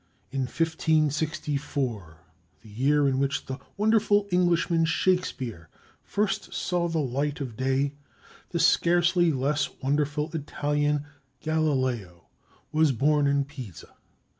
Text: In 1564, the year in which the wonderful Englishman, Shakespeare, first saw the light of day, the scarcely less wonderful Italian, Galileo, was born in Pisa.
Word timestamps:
In 0.31 0.47
1564, 0.47 2.17
the 2.63 2.69
year 2.69 3.07
in 3.07 3.19
which 3.19 3.45
the 3.45 3.59
wonderful 3.77 4.27
Englishman, 4.31 4.83
Shakespeare, 4.83 5.69
first 6.01 6.55
saw 6.55 6.87
the 6.87 6.97
light 6.97 7.39
of 7.39 7.55
day, 7.55 7.93
the 8.49 8.57
scarcely 8.57 9.31
less 9.31 9.69
wonderful 9.83 10.31
Italian, 10.33 11.05
Galileo, 11.39 12.29
was 12.71 12.91
born 12.91 13.27
in 13.27 13.45
Pisa. 13.45 13.93